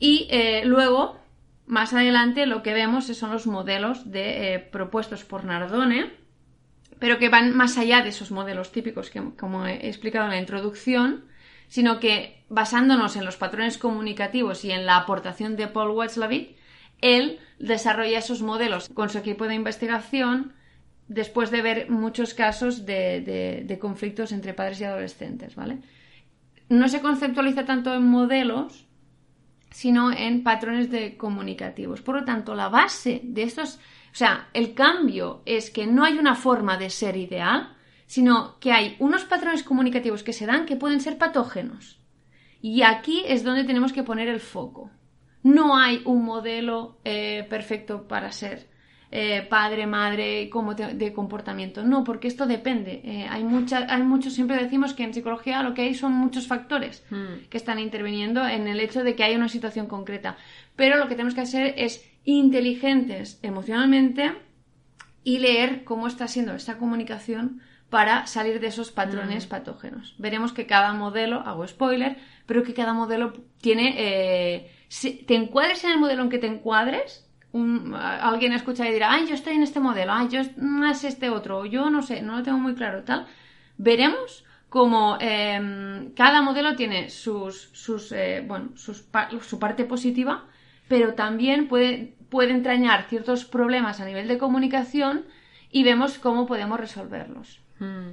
Y 0.00 0.28
luego 0.64 1.18
más 1.68 1.92
adelante 1.92 2.46
lo 2.46 2.62
que 2.62 2.72
vemos 2.72 3.06
son 3.06 3.30
los 3.30 3.46
modelos 3.46 4.10
de, 4.10 4.54
eh, 4.54 4.58
propuestos 4.58 5.24
por 5.24 5.44
Nardone, 5.44 6.10
pero 6.98 7.18
que 7.18 7.28
van 7.28 7.54
más 7.54 7.76
allá 7.76 8.02
de 8.02 8.08
esos 8.08 8.30
modelos 8.30 8.72
típicos 8.72 9.10
que, 9.10 9.22
como 9.38 9.66
he 9.66 9.86
explicado 9.86 10.24
en 10.24 10.30
la 10.32 10.40
introducción, 10.40 11.26
sino 11.68 12.00
que 12.00 12.42
basándonos 12.48 13.16
en 13.16 13.26
los 13.26 13.36
patrones 13.36 13.76
comunicativos 13.76 14.64
y 14.64 14.70
en 14.70 14.86
la 14.86 14.96
aportación 14.96 15.56
de 15.56 15.68
Paul 15.68 15.90
Watzlawick, 15.90 16.56
él 17.02 17.38
desarrolla 17.58 18.18
esos 18.18 18.40
modelos 18.40 18.88
con 18.88 19.10
su 19.10 19.18
equipo 19.18 19.46
de 19.46 19.54
investigación 19.54 20.54
después 21.06 21.50
de 21.50 21.60
ver 21.60 21.90
muchos 21.90 22.32
casos 22.32 22.86
de, 22.86 23.62
de 23.64 23.78
conflictos 23.78 24.32
entre 24.32 24.54
padres 24.54 24.80
y 24.80 24.84
adolescentes, 24.84 25.54
¿vale? 25.54 25.78
No 26.70 26.88
se 26.88 27.02
conceptualiza 27.02 27.66
tanto 27.66 27.94
en 27.94 28.04
modelos, 28.08 28.87
sino 29.78 30.10
en 30.10 30.42
patrones 30.42 30.90
de 30.90 31.16
comunicativos. 31.16 32.02
Por 32.02 32.16
lo 32.16 32.24
tanto, 32.24 32.56
la 32.56 32.68
base 32.68 33.20
de 33.22 33.44
estos, 33.44 33.76
o 33.76 34.14
sea, 34.16 34.48
el 34.52 34.74
cambio 34.74 35.40
es 35.46 35.70
que 35.70 35.86
no 35.86 36.02
hay 36.04 36.18
una 36.18 36.34
forma 36.34 36.76
de 36.76 36.90
ser 36.90 37.16
ideal, 37.16 37.76
sino 38.04 38.58
que 38.58 38.72
hay 38.72 38.96
unos 38.98 39.24
patrones 39.24 39.62
comunicativos 39.62 40.24
que 40.24 40.32
se 40.32 40.46
dan 40.46 40.66
que 40.66 40.74
pueden 40.74 41.00
ser 41.00 41.16
patógenos. 41.16 42.00
Y 42.60 42.82
aquí 42.82 43.22
es 43.24 43.44
donde 43.44 43.62
tenemos 43.62 43.92
que 43.92 44.02
poner 44.02 44.26
el 44.26 44.40
foco. 44.40 44.90
No 45.44 45.76
hay 45.76 46.02
un 46.04 46.24
modelo 46.24 46.98
eh, 47.04 47.46
perfecto 47.48 48.08
para 48.08 48.32
ser 48.32 48.68
eh, 49.10 49.46
padre, 49.48 49.86
madre, 49.86 50.50
como 50.50 50.74
de 50.74 51.12
comportamiento. 51.14 51.82
No, 51.82 52.04
porque 52.04 52.28
esto 52.28 52.46
depende. 52.46 53.00
Eh, 53.04 53.26
hay, 53.30 53.42
mucha, 53.42 53.86
hay 53.88 54.02
muchos, 54.02 54.34
siempre 54.34 54.62
decimos 54.62 54.92
que 54.92 55.02
en 55.02 55.14
psicología 55.14 55.62
lo 55.62 55.72
que 55.72 55.82
hay 55.82 55.94
son 55.94 56.12
muchos 56.12 56.46
factores 56.46 57.04
hmm. 57.10 57.48
que 57.48 57.56
están 57.56 57.78
interviniendo 57.78 58.46
en 58.46 58.68
el 58.68 58.80
hecho 58.80 59.02
de 59.04 59.14
que 59.14 59.24
hay 59.24 59.34
una 59.34 59.48
situación 59.48 59.86
concreta. 59.86 60.36
Pero 60.76 60.98
lo 60.98 61.08
que 61.08 61.14
tenemos 61.14 61.34
que 61.34 61.40
hacer 61.40 61.74
es 61.78 62.06
inteligentes 62.24 63.38
emocionalmente 63.42 64.34
y 65.24 65.38
leer 65.38 65.84
cómo 65.84 66.06
está 66.06 66.28
siendo 66.28 66.52
esta 66.54 66.76
comunicación 66.76 67.62
para 67.88 68.26
salir 68.26 68.60
de 68.60 68.66
esos 68.66 68.90
patrones 68.90 69.46
hmm. 69.46 69.48
patógenos. 69.48 70.16
Veremos 70.18 70.52
que 70.52 70.66
cada 70.66 70.92
modelo, 70.92 71.40
hago 71.40 71.66
spoiler, 71.66 72.18
pero 72.44 72.62
que 72.62 72.74
cada 72.74 72.92
modelo 72.92 73.32
tiene... 73.62 73.94
Eh, 73.96 74.70
si 74.88 75.12
te 75.12 75.34
encuadres 75.34 75.84
en 75.84 75.92
el 75.92 75.98
modelo 75.98 76.22
en 76.22 76.28
que 76.28 76.38
te 76.38 76.46
encuadres, 76.46 77.27
alguien 77.52 78.52
escucha 78.52 78.88
y 78.88 78.92
dirá, 78.92 79.12
ay, 79.12 79.26
yo 79.26 79.34
estoy 79.34 79.54
en 79.54 79.62
este 79.62 79.80
modelo, 79.80 80.12
ay, 80.12 80.28
yo 80.28 80.42
no 80.56 80.90
es 80.90 81.04
este 81.04 81.30
otro, 81.30 81.64
yo 81.64 81.90
no 81.90 82.02
sé, 82.02 82.22
no 82.22 82.36
lo 82.36 82.42
tengo 82.42 82.58
muy 82.58 82.74
claro, 82.74 83.04
tal. 83.04 83.26
Veremos 83.78 84.44
como 84.68 85.16
em, 85.20 86.12
cada 86.14 86.42
modelo 86.42 86.76
tiene 86.76 87.08
sus, 87.08 87.70
sus 87.72 88.12
eh, 88.12 88.44
bueno, 88.46 88.70
su 88.76 89.58
parte 89.58 89.84
positiva, 89.84 90.44
pero 90.88 91.14
también 91.14 91.68
puede, 91.68 92.14
puede 92.28 92.52
entrañar 92.52 93.04
ciertos 93.08 93.44
problemas 93.44 94.00
a 94.00 94.04
nivel 94.04 94.28
de 94.28 94.38
comunicación 94.38 95.24
y 95.70 95.84
vemos 95.84 96.18
cómo 96.18 96.46
podemos 96.46 96.80
resolverlos. 96.80 97.60
Mm. 97.78 98.12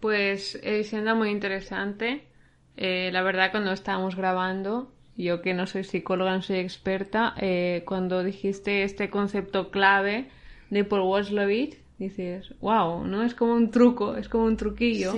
Pues 0.00 0.58
eh, 0.62 0.84
siendo 0.84 1.14
muy 1.16 1.30
interesante. 1.30 2.28
Eh, 2.76 3.10
la 3.12 3.22
verdad, 3.22 3.50
cuando 3.50 3.72
estábamos 3.72 4.16
grabando, 4.16 4.92
yo 5.16 5.42
que 5.42 5.54
no 5.54 5.66
soy 5.66 5.84
psicóloga, 5.84 6.34
no 6.34 6.42
soy 6.42 6.58
experta, 6.58 7.34
eh, 7.38 7.82
cuando 7.86 8.22
dijiste 8.22 8.82
este 8.82 9.10
concepto 9.10 9.70
clave 9.70 10.28
de 10.70 10.84
Paul 10.84 11.02
Watzlawick, 11.02 11.78
dices, 11.98 12.52
wow, 12.60 13.04
¿no? 13.04 13.22
Es 13.22 13.34
como 13.34 13.54
un 13.54 13.70
truco, 13.70 14.16
es 14.16 14.28
como 14.28 14.44
un 14.44 14.56
truquillo 14.56 15.14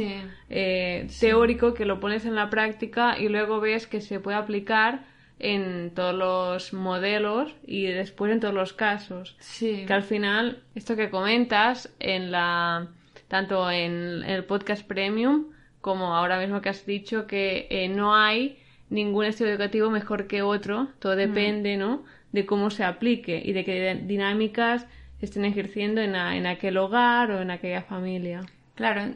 eh, 0.49 1.09
teórico 1.19 1.75
que 1.75 1.85
lo 1.85 1.99
pones 1.99 2.25
en 2.25 2.35
la 2.35 2.51
práctica 2.51 3.19
y 3.19 3.29
luego 3.29 3.61
ves 3.61 3.87
que 3.87 4.01
se 4.01 4.21
puede 4.21 4.37
aplicar 4.37 5.07
en 5.41 5.93
todos 5.95 6.15
los 6.15 6.73
modelos 6.73 7.55
y 7.67 7.87
después 7.87 8.33
en 8.33 8.41
todos 8.41 8.55
los 8.55 8.73
casos. 8.73 9.37
Sí. 9.41 9.85
Que 9.87 9.93
al 9.93 10.03
final, 10.03 10.63
esto 10.75 10.97
que 10.97 11.11
comentas 11.11 11.93
en 11.99 12.31
la 12.31 12.89
tanto 13.29 13.71
en 13.71 14.25
el 14.25 14.45
podcast 14.45 14.87
premium 14.87 15.47
como 15.81 16.15
ahora 16.15 16.41
mismo 16.41 16.61
que 16.61 16.71
has 16.71 16.85
dicho 16.87 17.27
que 17.27 17.67
eh, 17.71 17.89
no 17.89 18.15
hay 18.15 18.59
ningún 18.91 19.27
estilo 19.27 19.51
educativo 19.51 19.91
mejor 19.91 20.27
que 20.27 20.43
otro, 20.43 20.89
todo 20.99 21.15
mm. 21.15 21.19
depende, 21.19 21.77
¿no? 21.77 22.05
De 22.33 22.47
cómo 22.47 22.71
se 22.71 22.85
aplique 22.85 23.43
y 23.45 23.53
de 23.53 23.65
qué 23.65 23.95
dinámicas 24.07 24.87
estén 25.21 25.45
ejerciendo 25.45 26.01
en, 26.01 26.15
en 26.15 26.47
aquel 26.47 26.77
hogar 26.77 27.31
o 27.31 27.41
en 27.41 27.51
aquella 27.51 27.83
familia. 27.83 28.43
Claro, 28.75 29.13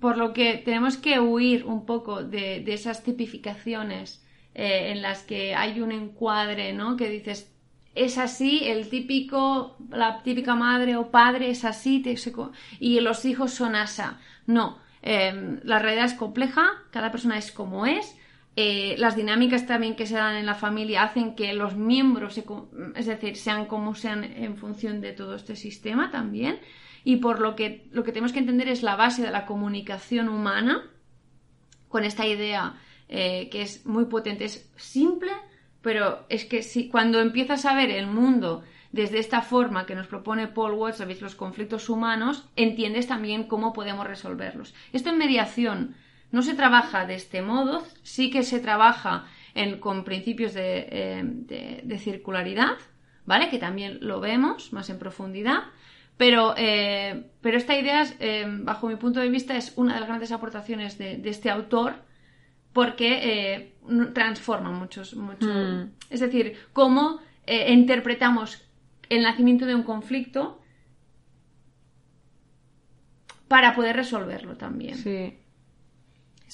por 0.00 0.16
lo 0.16 0.32
que 0.32 0.54
tenemos 0.64 0.96
que 0.96 1.20
huir 1.20 1.64
un 1.64 1.86
poco 1.86 2.22
de, 2.22 2.64
esas 2.66 3.02
tipificaciones 3.02 4.24
eh, 4.54 4.92
en 4.92 5.02
las 5.02 5.22
que 5.22 5.54
hay 5.54 5.80
un 5.80 5.92
encuadre, 5.92 6.72
¿no? 6.72 6.96
Que 6.96 7.08
dices, 7.08 7.52
es 7.94 8.18
así, 8.18 8.62
el 8.64 8.88
típico, 8.88 9.76
la 9.90 10.22
típica 10.22 10.54
madre 10.54 10.96
o 10.96 11.10
padre 11.10 11.50
es 11.50 11.64
así 11.64 12.02
y 12.78 13.00
los 13.00 13.24
hijos 13.24 13.52
son 13.52 13.74
asa. 13.74 14.20
No, 14.46 14.78
em, 15.02 15.60
la 15.64 15.78
realidad 15.78 16.06
es 16.06 16.14
compleja, 16.14 16.68
cada 16.90 17.10
persona 17.10 17.38
es 17.38 17.50
como 17.50 17.86
es, 17.86 18.16
eh, 18.58 18.94
las 18.96 19.16
dinámicas 19.16 19.66
también 19.66 19.96
que 19.96 20.06
se 20.06 20.14
dan 20.14 20.36
en 20.36 20.46
la 20.46 20.54
familia 20.54 21.02
hacen 21.02 21.34
que 21.34 21.52
los 21.52 21.76
miembros, 21.76 22.40
es 22.94 23.06
decir, 23.06 23.36
sean 23.36 23.66
como 23.66 23.94
sean 23.94 24.24
en 24.24 24.56
función 24.56 25.02
de 25.02 25.12
todo 25.12 25.34
este 25.34 25.56
sistema 25.56 26.10
también. 26.10 26.58
Y 27.04 27.16
por 27.16 27.38
lo 27.40 27.54
que 27.54 27.86
lo 27.92 28.02
que 28.02 28.12
tenemos 28.12 28.32
que 28.32 28.38
entender 28.38 28.68
es 28.68 28.82
la 28.82 28.96
base 28.96 29.22
de 29.22 29.30
la 29.30 29.44
comunicación 29.44 30.30
humana, 30.30 30.90
con 31.88 32.04
esta 32.04 32.26
idea 32.26 32.80
eh, 33.08 33.48
que 33.50 33.60
es 33.60 33.84
muy 33.84 34.06
potente, 34.06 34.46
es 34.46 34.72
simple, 34.76 35.32
pero 35.82 36.24
es 36.30 36.46
que 36.46 36.62
si 36.62 36.88
cuando 36.88 37.20
empiezas 37.20 37.66
a 37.66 37.74
ver 37.74 37.90
el 37.90 38.06
mundo 38.06 38.64
desde 38.90 39.18
esta 39.18 39.42
forma 39.42 39.84
que 39.84 39.94
nos 39.94 40.06
propone 40.06 40.48
Paul 40.48 40.94
sabéis, 40.94 41.20
los 41.20 41.34
conflictos 41.34 41.90
humanos, 41.90 42.48
entiendes 42.56 43.06
también 43.06 43.44
cómo 43.44 43.74
podemos 43.74 44.06
resolverlos. 44.06 44.74
Esto 44.94 45.10
en 45.10 45.18
mediación 45.18 45.94
no 46.32 46.42
se 46.42 46.54
trabaja 46.54 47.06
de 47.06 47.14
este 47.14 47.42
modo, 47.42 47.84
sí 48.02 48.30
que 48.30 48.42
se 48.42 48.60
trabaja 48.60 49.26
con 49.80 50.04
principios 50.04 50.52
eh, 50.56 51.22
de, 51.24 51.98
circularidad, 51.98 52.76
¿vale? 53.24 53.48
Que 53.48 53.58
también 53.58 53.98
lo 54.02 54.20
vemos 54.20 54.72
más 54.72 54.90
en 54.90 54.98
profundidad. 54.98 55.64
Pero, 56.18 56.54
eh, 56.56 57.30
pero 57.40 57.56
esta 57.56 57.78
idea, 57.78 58.06
eh, 58.20 58.46
bajo 58.48 58.88
mi 58.88 58.96
punto 58.96 59.20
de 59.20 59.28
vista, 59.28 59.56
es 59.56 59.72
una 59.76 59.94
de 59.94 60.00
las 60.00 60.08
grandes 60.08 60.32
aportaciones 60.32 60.98
de, 60.98 61.20
este 61.24 61.50
autor 61.50 61.94
porque 62.72 63.72
transforma 64.12 64.70
muchos, 64.70 65.14
mucho. 65.14 65.46
Mm. 65.46 65.92
Es 66.10 66.20
decir, 66.20 66.58
cómo 66.74 67.20
interpretamos 67.46 68.62
el 69.08 69.22
nacimiento 69.22 69.64
de 69.64 69.74
un 69.74 69.82
conflicto 69.82 70.60
para 73.48 73.74
poder 73.74 73.96
resolverlo 73.96 74.56
también. 74.56 74.96
Sí. 74.96 75.38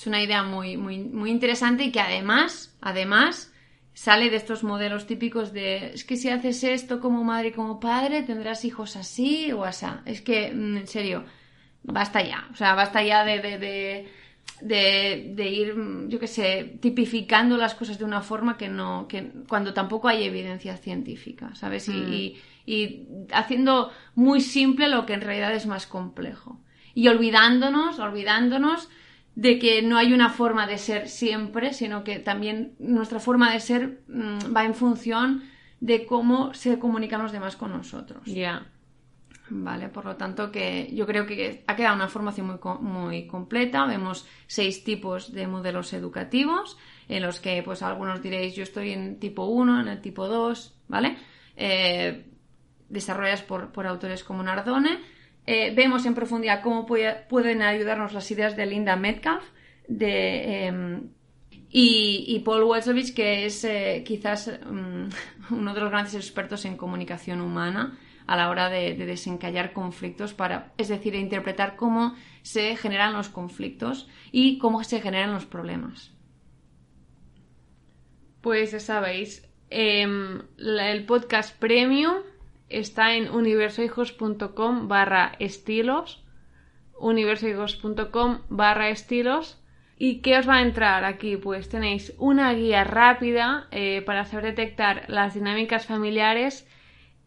Es 0.02 0.09
una 0.09 0.21
idea 0.21 0.42
muy, 0.42 0.76
muy, 0.76 0.99
muy 0.99 1.30
interesante 1.30 1.85
y 1.85 1.92
que 1.92 2.00
además, 2.00 2.76
además, 2.80 3.52
sale 3.94 4.30
de 4.30 4.37
estos 4.37 4.64
modelos 4.64 5.06
típicos 5.06 5.52
de 5.52 5.92
es 5.94 6.04
que 6.04 6.16
si 6.16 6.28
haces 6.28 6.64
esto 6.64 6.99
como 6.99 7.23
madre 7.23 7.49
y 7.49 7.52
como 7.52 7.78
padre 7.78 8.25
tendrás 8.25 8.64
hijos 8.64 8.97
así 8.97 9.52
o 9.52 9.62
así. 9.62 9.87
Es 10.04 10.21
que, 10.21 10.50
mm, 10.52 10.76
en 10.78 10.87
serio, 10.88 11.25
basta 11.85 12.21
ya. 12.21 12.49
O 12.50 12.56
sea, 12.56 12.75
basta 12.75 13.00
ya 13.04 13.25
de, 13.25 13.38
de, 13.38 14.09
de, 14.61 15.32
de, 15.37 15.49
ir, 15.49 15.76
yo 16.09 16.18
qué 16.18 16.26
sé, 16.26 16.78
tipificando 16.80 17.56
las 17.56 17.76
cosas 17.76 17.97
de 17.97 18.04
una 18.04 18.23
forma 18.23 18.56
que 18.56 18.68
no, 18.68 19.06
que 19.06 19.30
cuando 19.49 19.73
tampoco 19.73 20.09
hay 20.09 20.25
evidencia 20.25 20.76
científica, 20.78 21.54
¿sabes? 21.54 21.87
Y, 21.87 21.92
mm. 21.92 22.12
y, 22.12 22.38
y 22.66 23.09
haciendo 23.32 23.92
muy 24.16 24.40
simple 24.40 24.88
lo 24.88 25.06
que 25.06 25.12
en 25.12 25.21
realidad 25.21 25.54
es 25.54 25.66
más 25.66 25.87
complejo. 25.87 26.59
Y 26.92 27.06
olvidándonos, 27.06 28.00
olvidándonos 28.00 28.88
de 29.35 29.59
que 29.59 29.83
no 29.83 29.97
hay 29.97 30.12
una 30.12 30.29
forma 30.29 30.67
de 30.67 30.79
ser 30.79 31.09
siempre, 31.09 31.73
sino 31.73 32.05
que 32.05 32.19
también 32.19 32.75
nuestra 32.79 33.19
forma 33.19 33.53
de 33.53 33.61
ser 33.61 34.03
mm, 34.09 34.55
va 34.55 34.65
en 34.65 34.75
función 34.75 35.43
de 35.81 36.07
cómo 36.07 36.55
se 36.55 36.79
comunican 36.79 37.23
los 37.23 37.33
demás 37.33 37.57
con 37.57 37.73
nosotros. 37.73 38.23
Ya. 38.27 38.67
Vale, 39.49 39.89
por 39.89 40.05
lo 40.05 40.17
tanto 40.17 40.51
que 40.51 40.89
yo 40.95 41.07
creo 41.07 41.27
que 41.27 41.65
ha 41.67 41.77
quedado 41.77 41.97
una 41.97 42.09
formación 42.09 42.47
muy, 42.47 42.59
muy 42.81 43.27
completa. 43.27 43.85
Vemos 43.87 44.27
seis 44.47 44.85
tipos 44.85 45.33
de 45.33 45.47
modelos 45.47 45.93
educativos, 45.93 46.79
en 47.09 47.23
los 47.23 47.41
que 47.41 47.62
pues 47.62 47.83
algunos 47.83 48.23
diréis 48.23 48.55
yo 48.55 48.62
estoy 48.62 48.93
en 48.93 49.19
tipo 49.19 49.45
1, 49.45 49.81
en 49.81 49.89
el 49.89 50.01
tipo 50.01 50.29
2, 50.29 50.79
¿vale? 50.89 51.17
Eh, 51.57 52.27
desarrolladas 52.89 53.43
por, 53.43 53.73
por 53.73 53.87
autores 53.87 54.23
como 54.25 54.43
Nardone 54.43 55.01
eh, 55.46 55.72
vemos 55.75 56.06
en 56.06 56.14
profundidad 56.14 56.62
cómo 56.62 56.87
pueden 56.87 57.62
ayudarnos 57.62 58.12
las 58.12 58.30
ideas 58.30 58.56
de 58.56 58.66
Linda 58.66 58.96
Metcalf 58.96 59.44
de, 59.88 60.66
em, 60.66 61.08
y, 61.75 62.38
Paul 62.44 62.64
Watzlawick, 62.64 63.14
que 63.14 63.46
es 63.46 63.64
eh, 63.64 64.04
quizás 64.06 64.49
mm, 64.49 65.08
uno 65.54 65.75
de 65.75 65.80
los 65.80 65.90
grandes 65.90 66.14
expertos 66.14 66.64
en 66.64 66.76
comunicación 66.76 67.40
humana 67.40 67.99
a 68.26 68.37
la 68.37 68.50
hora 68.50 68.68
de, 68.68 68.94
desencallar 68.94 69.72
conflictos, 69.72 70.32
para, 70.32 70.72
es 70.78 70.88
decir, 70.88 71.12
de 71.12 71.18
interpretar 71.18 71.75
cómo 71.75 72.14
se 72.42 72.76
generan 72.76 73.14
los 73.14 73.28
conflictos 73.28 74.08
y 74.30 74.58
cómo 74.58 74.84
se 74.84 75.00
generan 75.00 75.32
los 75.32 75.44
problemas. 75.44 76.12
Pues 78.40 78.70
ya 78.72 78.80
sabéis, 78.80 79.49
em, 79.70 80.42
el 80.58 81.04
podcast 81.04 81.58
premium 81.58 82.14
está 82.73 83.14
en 83.14 83.31
universohijos.com 83.31 84.88
barra 84.88 85.33
estilos, 85.38 86.23
universohijos.com 86.99 88.38
barra 88.49 88.88
estilos. 88.88 89.59
¿Y 89.99 90.21
qué 90.21 90.38
os 90.38 90.49
va 90.49 90.57
a 90.57 90.62
entrar 90.62 91.05
aquí? 91.05 91.37
Pues 91.37 91.69
tenéis 91.69 92.14
una 92.19 92.52
guía 92.55 92.83
rápida 92.83 93.69
eh, 93.71 94.02
para 94.05 94.25
saber 94.25 94.47
detectar 94.47 95.05
las 95.09 95.35
dinámicas 95.35 95.87
familiares 95.87 96.67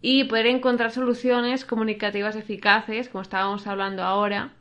y 0.02 0.26
poder 0.26 0.48
encontrar 0.48 0.92
soluciones 0.92 1.66
comunicativas 1.66 2.36
eficaces, 2.36 3.10
como 3.10 3.22
estábamos 3.22 3.66
hablando 3.66 4.04
ahora. 4.04 4.54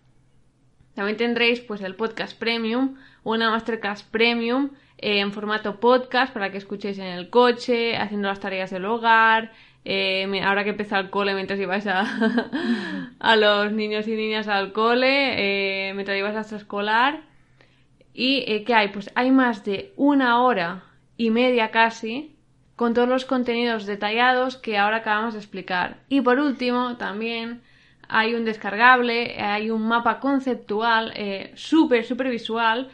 También 0.94 1.16
tendréis 1.16 1.60
pues 1.60 1.80
el 1.80 1.96
podcast 1.96 2.38
premium, 2.38 2.96
una 3.24 3.50
masterclass 3.50 4.04
premium 4.04 4.70
eh, 4.98 5.18
en 5.18 5.32
formato 5.32 5.80
podcast 5.80 6.32
para 6.32 6.50
que 6.50 6.58
escuchéis 6.58 6.98
en 6.98 7.06
el 7.06 7.30
coche, 7.30 7.96
haciendo 7.96 8.28
las 8.28 8.40
tareas 8.40 8.70
del 8.70 8.84
hogar, 8.84 9.52
eh, 9.84 10.42
ahora 10.42 10.64
que 10.64 10.70
empieza 10.70 10.98
el 10.98 11.10
cole, 11.10 11.34
mientras 11.34 11.60
ibais 11.60 11.86
a, 11.86 12.04
a 13.18 13.36
los 13.36 13.72
niños 13.72 14.08
y 14.08 14.16
niñas 14.16 14.48
al 14.48 14.72
cole, 14.72 15.88
eh, 15.88 15.94
mientras 15.94 16.16
ibas 16.16 16.36
a 16.36 16.40
extraescolar. 16.40 17.22
¿Y 18.14 18.44
eh, 18.46 18.64
qué 18.64 18.74
hay? 18.74 18.88
Pues 18.88 19.10
hay 19.14 19.30
más 19.30 19.64
de 19.64 19.92
una 19.96 20.42
hora 20.42 20.84
y 21.16 21.30
media 21.30 21.70
casi 21.70 22.36
con 22.76 22.94
todos 22.94 23.08
los 23.08 23.24
contenidos 23.24 23.86
detallados 23.86 24.56
que 24.56 24.78
ahora 24.78 24.98
acabamos 24.98 25.34
de 25.34 25.40
explicar. 25.40 25.98
Y 26.08 26.22
por 26.22 26.38
último, 26.38 26.96
también 26.96 27.62
hay 28.08 28.34
un 28.34 28.44
descargable, 28.44 29.40
hay 29.40 29.70
un 29.70 29.86
mapa 29.86 30.18
conceptual 30.18 31.12
eh, 31.14 31.52
súper, 31.56 32.04
súper 32.04 32.30
visual 32.30 32.90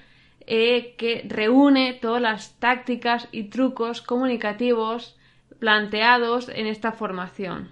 que 0.46 1.24
reúne 1.28 1.92
todas 1.92 2.20
las 2.20 2.58
tácticas 2.58 3.28
y 3.30 3.44
trucos 3.44 4.02
comunicativos 4.02 5.16
planteados 5.60 6.48
en 6.48 6.66
esta 6.66 6.92
formación. 6.92 7.70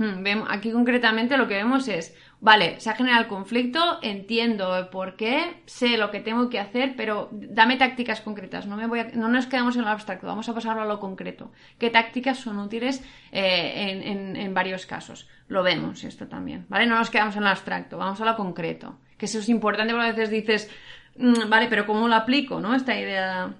Hmm, 0.00 0.24
aquí 0.48 0.72
concretamente 0.72 1.36
lo 1.36 1.46
que 1.46 1.56
vemos 1.56 1.86
es, 1.86 2.16
vale, 2.40 2.80
se 2.80 2.88
ha 2.88 2.94
generado 2.94 3.22
el 3.22 3.28
conflicto, 3.28 3.98
entiendo 4.00 4.88
por 4.90 5.14
qué, 5.14 5.62
sé 5.66 5.98
lo 5.98 6.10
que 6.10 6.20
tengo 6.20 6.48
que 6.48 6.58
hacer, 6.58 6.94
pero 6.96 7.28
dame 7.32 7.76
tácticas 7.76 8.22
concretas, 8.22 8.66
no, 8.66 8.78
me 8.78 8.86
voy 8.86 9.02
no 9.12 9.28
nos 9.28 9.46
quedamos 9.46 9.76
en 9.76 9.82
lo 9.82 9.88
abstracto, 9.88 10.26
vamos 10.26 10.48
a 10.48 10.54
pasarlo 10.54 10.80
a 10.80 10.86
lo 10.86 11.00
concreto. 11.00 11.52
¿Qué 11.78 11.90
tácticas 11.90 12.38
son 12.38 12.58
útiles 12.60 13.04
eh, 13.30 14.00
en, 14.36 14.54
varios 14.54 14.86
casos? 14.86 15.28
Lo 15.48 15.62
vemos 15.62 16.02
esto 16.02 16.28
también, 16.28 16.64
¿vale? 16.70 16.86
No 16.86 16.96
nos 16.96 17.10
quedamos 17.10 17.36
en 17.36 17.44
lo 17.44 17.50
abstracto, 17.50 17.98
vamos 17.98 18.18
a 18.22 18.24
lo 18.24 18.36
concreto. 18.36 18.98
Que 19.18 19.26
eso 19.26 19.40
es 19.40 19.50
importante 19.50 19.92
porque 19.92 20.08
a 20.08 20.12
veces 20.12 20.30
dices, 20.30 20.70
mm, 21.18 21.50
vale, 21.50 21.66
pero 21.68 21.84
¿cómo 21.84 22.08
lo 22.08 22.14
aplico, 22.14 22.58
no? 22.58 22.74
Esta 22.74 22.98
idea 22.98 23.52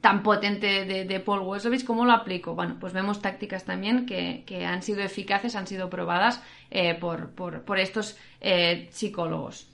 tan 0.00 0.22
potente 0.22 0.84
de, 0.84 1.20
Paul 1.20 1.40
Weslovich, 1.40 1.84
¿cómo 1.84 2.04
lo 2.04 2.12
aplico? 2.12 2.54
Bueno, 2.54 2.76
pues 2.80 2.92
vemos 2.92 3.20
tácticas 3.20 3.64
también 3.64 4.06
que, 4.06 4.66
han 4.66 4.82
sido 4.82 5.02
eficaces, 5.02 5.56
han 5.56 5.66
sido 5.66 5.90
probadas 5.90 6.42
eh, 6.70 6.94
por, 6.94 7.78
estos 7.78 8.18
eh, 8.40 8.88
psicólogos. 8.90 9.70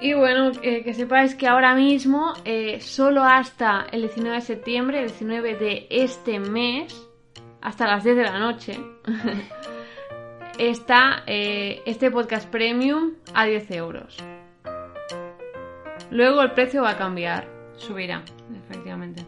Y 0.00 0.12
bueno, 0.14 0.52
eh, 0.62 0.84
que 0.84 0.94
sepáis 0.94 1.34
que 1.34 1.48
ahora 1.48 1.74
mismo, 1.74 2.34
solo 2.80 3.24
hasta 3.24 3.86
el 3.90 4.02
19 4.02 4.36
de 4.36 4.42
septiembre, 4.42 5.00
el 5.00 5.08
19 5.08 5.56
de 5.56 5.86
este 5.90 6.38
mes, 6.38 6.94
hasta 7.60 7.86
las 7.86 8.04
10 8.04 8.16
de 8.16 8.22
la 8.22 8.38
noche, 8.38 8.78
está 10.58 11.24
este 11.26 12.10
podcast 12.10 12.48
premium 12.48 13.14
a 13.34 13.46
10 13.46 13.70
euros. 13.72 14.16
Luego 16.10 16.40
el 16.42 16.52
precio 16.52 16.82
va 16.82 16.90
a 16.90 16.96
cambiar 16.96 17.57
subirá, 17.78 18.22
efectivamente. 18.68 19.24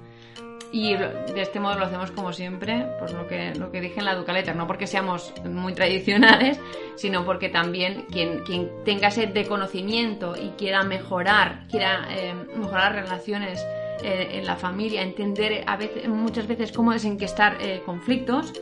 Y 0.72 0.94
de 0.94 1.42
este 1.42 1.58
modo 1.58 1.80
lo 1.80 1.86
hacemos 1.86 2.12
como 2.12 2.32
siempre, 2.32 2.86
por 3.00 3.10
lo 3.12 3.26
que, 3.26 3.54
lo 3.56 3.72
que 3.72 3.80
dije 3.80 3.98
en 3.98 4.04
la 4.04 4.14
Ducaletter, 4.14 4.54
no 4.54 4.68
porque 4.68 4.86
seamos 4.86 5.32
muy 5.44 5.72
tradicionales, 5.74 6.60
sino 6.94 7.24
porque 7.24 7.48
también 7.48 8.06
quien, 8.10 8.40
quien 8.44 8.70
tenga 8.84 9.10
sed 9.10 9.30
de 9.30 9.46
conocimiento 9.46 10.36
y 10.36 10.50
quiera 10.50 10.84
mejorar, 10.84 11.66
quiera 11.68 12.06
eh, 12.10 12.34
mejorar 12.54 12.94
relaciones 12.94 13.60
eh, 14.04 14.28
en 14.32 14.46
la 14.46 14.54
familia, 14.54 15.02
entender 15.02 15.64
a 15.66 15.76
veces, 15.76 16.08
muchas 16.08 16.46
veces 16.46 16.70
cómo 16.70 16.92
desenquestar 16.92 17.58
eh, 17.60 17.82
conflictos, 17.84 18.52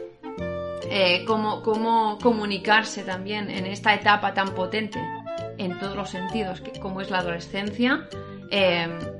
cómo, 1.27 1.63
cómo 1.63 2.19
comunicarse 2.23 3.03
también 3.03 3.51
en 3.51 3.67
esta 3.67 3.93
etapa 3.93 4.33
tan 4.33 4.55
potente 4.55 4.99
en 5.59 5.79
todos 5.79 5.95
los 5.95 6.09
sentidos 6.09 6.63
que, 6.63 6.81
como 6.81 7.03
es 7.03 7.11
la 7.11 7.19
adolescencia, 7.19 8.09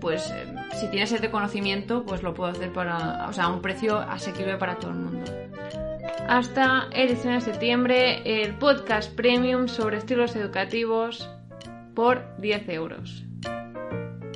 pues 0.01 0.33
si 0.73 0.91
tienes 0.91 1.13
ese 1.13 1.31
conocimiento, 1.31 2.05
pues 2.05 2.23
lo 2.23 2.35
puedo 2.35 2.51
hacer 2.51 2.73
para, 2.73 3.27
o 3.29 3.33
sea, 3.33 3.45
a 3.45 3.49
un 3.49 3.61
precio 3.61 3.99
asequible 3.99 4.57
para 4.57 4.77
todo 4.77 4.93
el 4.93 4.99
mundo. 4.99 5.25
Hasta 6.29 6.89
el 6.93 7.09
19 7.09 7.39
de 7.39 7.41
septiembre, 7.41 8.43
el 8.43 8.55
podcast 8.55 9.13
premium 9.15 9.69
sobre 9.69 9.99
estilos 9.99 10.35
educativos 10.37 11.29
por 11.95 12.25
10 12.39 12.69
euros. 12.69 13.25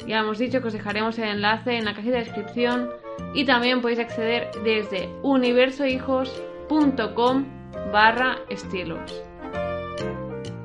Ya 0.07 0.21
hemos 0.21 0.39
dicho 0.39 0.61
que 0.61 0.69
os 0.69 0.73
dejaremos 0.73 1.19
el 1.19 1.29
enlace 1.29 1.77
en 1.77 1.85
la 1.85 1.95
cajita 1.95 2.17
de 2.17 2.25
descripción 2.25 2.89
y 3.35 3.45
también 3.45 3.83
podéis 3.83 4.01
acceder 4.01 4.51
desde 4.65 5.11
universohijos.com 5.23 7.45
barra 7.93 8.39
estilos. 8.49 9.23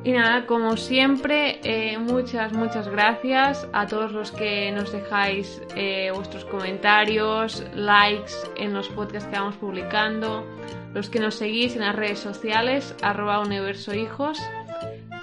Y 0.07 0.13
nada, 0.13 0.45
como 0.45 0.77
siempre, 0.77 1.59
eh, 1.63 1.97
muchas, 1.97 2.53
muchas 2.53 2.87
gracias 2.87 3.67
a 3.73 3.87
todos 3.87 4.13
los 4.13 4.31
que 4.31 4.71
nos 4.71 4.93
dejáis 4.93 5.61
eh, 5.75 6.11
vuestros 6.15 6.45
comentarios, 6.45 7.61
likes 7.75 8.31
en 8.55 8.73
los 8.73 8.87
podcasts 8.87 9.27
que 9.27 9.37
vamos 9.37 9.57
publicando, 9.57 10.45
los 10.93 11.09
que 11.09 11.19
nos 11.19 11.35
seguís 11.35 11.75
en 11.75 11.81
las 11.81 11.93
redes 11.93 12.19
sociales, 12.19 12.95
arroba 13.01 13.41
universohijos. 13.41 14.39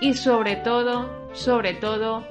Y 0.03 0.13
sobre 0.13 0.57
todo, 0.57 1.09
sobre 1.33 1.73
todo, 1.73 2.23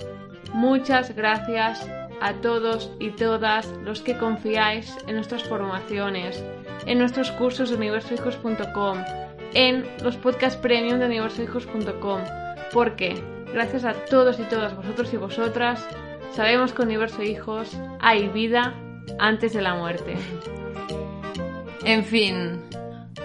muchas 0.54 1.16
gracias 1.16 1.90
a 2.22 2.34
todos 2.36 2.92
y 3.00 3.10
todas 3.10 3.66
los 3.84 4.02
que 4.02 4.16
confiáis 4.16 4.96
en 5.08 5.16
nuestras 5.16 5.44
formaciones, 5.44 6.46
en 6.86 7.00
nuestros 7.00 7.32
cursos 7.32 7.72
de 7.72 7.78
universohijos.com, 7.78 9.00
en 9.56 9.88
los 10.04 10.18
podcasts 10.18 10.62
premium 10.62 11.00
de 11.00 11.08
universohijos.com 11.08 12.43
porque 12.74 13.16
gracias 13.54 13.86
a 13.86 13.94
todos 13.94 14.40
y 14.40 14.44
todas 14.44 14.76
vosotros 14.76 15.14
y 15.14 15.18
vosotras, 15.18 15.88
sabemos 16.32 16.74
que 16.74 16.82
Universo 16.82 17.22
Hijos 17.24 17.78
hay 18.02 18.28
vida 18.30 18.74
antes 19.20 19.54
de 19.54 19.62
la 19.62 19.76
muerte. 19.76 20.16
En 21.86 22.04
fin, 22.04 22.62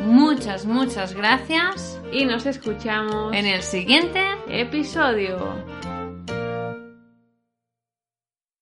muchas, 0.00 0.66
muchas 0.66 1.14
gracias 1.14 2.00
y 2.12 2.24
nos 2.24 2.46
escuchamos 2.46 3.34
en 3.34 3.46
el 3.46 3.62
siguiente 3.62 4.22
episodio. 4.48 5.38